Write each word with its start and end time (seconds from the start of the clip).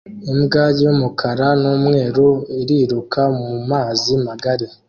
Imbwa 0.31 0.63
y'umukara 0.81 1.47
n'umweru 1.61 2.27
iriruka 2.59 3.21
mu 3.37 3.49
mazi 3.69 4.11
magari 4.27 4.65